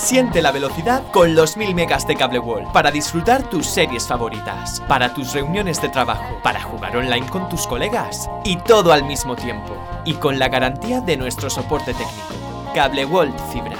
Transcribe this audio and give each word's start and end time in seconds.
Siente 0.00 0.40
la 0.40 0.50
velocidad 0.50 1.04
con 1.12 1.34
los 1.34 1.58
1000 1.58 1.74
megas 1.74 2.06
de 2.06 2.16
Cable 2.16 2.38
World 2.38 2.72
para 2.72 2.90
disfrutar 2.90 3.48
tus 3.48 3.66
series 3.66 4.08
favoritas, 4.08 4.80
para 4.88 5.12
tus 5.12 5.34
reuniones 5.34 5.80
de 5.80 5.90
trabajo, 5.90 6.40
para 6.42 6.60
jugar 6.60 6.96
online 6.96 7.26
con 7.28 7.48
tus 7.50 7.66
colegas 7.66 8.28
y 8.42 8.56
todo 8.56 8.92
al 8.92 9.04
mismo 9.04 9.36
tiempo. 9.36 9.76
Y 10.06 10.14
con 10.14 10.38
la 10.38 10.48
garantía 10.48 11.00
de 11.02 11.18
nuestro 11.18 11.50
soporte 11.50 11.92
técnico. 11.92 12.72
Cable 12.74 13.04
World 13.04 13.38
Fibra. 13.52 13.76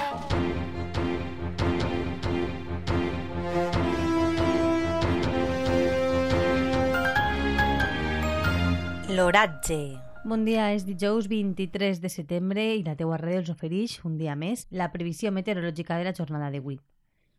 L'oratge. 9.09 10.10
Bon 10.23 10.43
dia, 10.45 10.67
és 10.77 10.83
dijous 10.85 11.31
23 11.33 11.97
de 12.03 12.09
setembre 12.13 12.61
i 12.77 12.83
la 12.85 12.93
teua 12.93 13.17
ràdio 13.17 13.39
els 13.41 13.49
ofereix, 13.49 13.95
un 14.05 14.19
dia 14.21 14.35
més, 14.37 14.67
la 14.69 14.91
previsió 14.93 15.31
meteorològica 15.33 15.97
de 15.97 16.05
la 16.05 16.13
jornada 16.13 16.51
d'avui. 16.53 16.77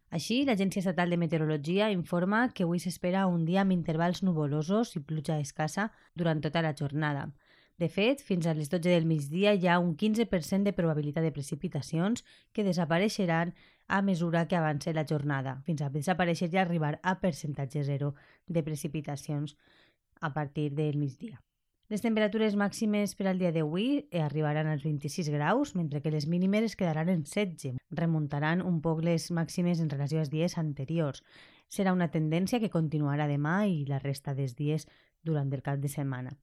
Així, 0.09 0.39
l'Agència 0.47 0.81
Estatal 0.81 1.13
de 1.13 1.19
Meteorologia 1.21 1.91
informa 1.93 2.39
que 2.49 2.65
avui 2.65 2.81
s'espera 2.81 3.27
un 3.29 3.43
dia 3.45 3.61
amb 3.61 3.75
intervals 3.75 4.23
nuvolosos 4.25 4.95
i 4.97 5.01
pluja 5.05 5.37
escassa 5.43 5.91
durant 6.17 6.41
tota 6.41 6.63
la 6.65 6.73
jornada. 6.73 7.27
De 7.77 7.87
fet, 7.87 8.25
fins 8.25 8.49
a 8.49 8.57
les 8.57 8.73
12 8.73 8.89
del 8.89 9.05
migdia 9.05 9.53
hi 9.53 9.69
ha 9.69 9.77
un 9.77 9.93
15% 9.93 10.65
de 10.65 10.73
probabilitat 10.73 11.21
de 11.21 11.35
precipitacions 11.37 12.25
que 12.51 12.65
desapareixeran 12.65 13.53
a 13.87 14.01
mesura 14.01 14.47
que 14.47 14.57
avance 14.57 14.89
la 14.97 15.05
jornada, 15.05 15.59
fins 15.69 15.85
a 15.85 15.93
desaparèixer 15.93 16.49
i 16.49 16.57
arribar 16.57 16.95
a 17.03 17.19
percentatge 17.21 17.85
zero 17.85 18.15
de 18.47 18.65
precipitacions 18.65 19.55
a 20.19 20.33
partir 20.33 20.71
del 20.73 20.97
migdia. 20.97 21.43
Les 21.91 21.99
temperatures 21.99 22.53
màximes 22.55 23.17
per 23.19 23.25
al 23.27 23.39
dia 23.41 23.49
d'avui 23.51 24.05
arribaran 24.15 24.69
als 24.71 24.85
26 24.85 25.27
graus, 25.33 25.73
mentre 25.75 25.99
que 25.99 26.13
les 26.13 26.23
mínimes 26.23 26.63
es 26.69 26.77
quedaran 26.79 27.09
en 27.11 27.25
16. 27.27 27.81
Remuntaran 27.99 28.61
un 28.63 28.77
poc 28.85 29.01
les 29.03 29.25
màximes 29.35 29.81
en 29.83 29.89
relació 29.91 30.21
als 30.21 30.31
dies 30.31 30.55
anteriors. 30.61 31.19
Serà 31.67 31.91
una 31.91 32.07
tendència 32.07 32.61
que 32.63 32.71
continuarà 32.71 33.27
demà 33.27 33.65
i 33.67 33.83
la 33.91 33.99
resta 33.99 34.31
dels 34.31 34.55
dies 34.55 34.87
durant 35.21 35.51
el 35.51 35.67
cap 35.67 35.83
de 35.83 35.91
setmana. 35.91 36.37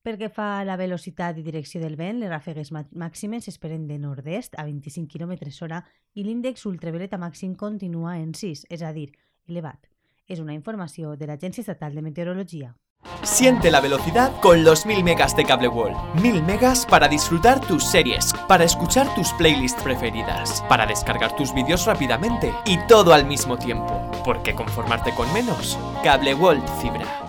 Pel 0.00 0.16
que 0.16 0.32
fa 0.32 0.48
a 0.56 0.64
la 0.64 0.80
velocitat 0.80 1.36
i 1.36 1.44
direcció 1.44 1.84
del 1.84 2.00
vent, 2.00 2.24
les 2.24 2.32
ràfegues 2.32 2.72
màximes 2.72 3.44
s'esperen 3.44 3.84
de 3.86 4.00
nord-est 4.00 4.56
a 4.56 4.64
25 4.64 5.12
km 5.12 5.36
hora 5.60 5.84
i 6.14 6.24
l'índex 6.24 6.64
ultravioleta 6.64 7.20
màxim 7.20 7.52
continua 7.52 8.16
en 8.16 8.32
6, 8.32 8.64
és 8.70 8.80
a 8.80 8.96
dir, 8.96 9.10
elevat. 9.44 9.90
És 10.26 10.40
una 10.40 10.56
informació 10.56 11.18
de 11.20 11.28
l'Agència 11.28 11.68
Estatal 11.68 11.92
de 11.92 12.00
Meteorologia. 12.00 12.78
Siente 13.22 13.70
la 13.70 13.80
velocidad 13.80 14.32
con 14.40 14.64
los 14.64 14.86
1000 14.86 15.04
megas 15.04 15.36
de 15.36 15.44
Cable 15.44 15.68
World. 15.68 15.96
1000 16.22 16.42
megas 16.42 16.86
para 16.86 17.06
disfrutar 17.06 17.60
tus 17.60 17.84
series, 17.84 18.32
para 18.48 18.64
escuchar 18.64 19.14
tus 19.14 19.32
playlists 19.34 19.82
preferidas, 19.82 20.62
para 20.68 20.86
descargar 20.86 21.36
tus 21.36 21.52
vídeos 21.52 21.84
rápidamente 21.84 22.52
y 22.64 22.78
todo 22.86 23.12
al 23.12 23.26
mismo 23.26 23.58
tiempo. 23.58 24.00
¿Por 24.24 24.42
qué 24.42 24.54
conformarte 24.54 25.14
con 25.14 25.30
menos? 25.34 25.78
Cable 26.02 26.34
World 26.34 26.66
Fibra. 26.80 27.19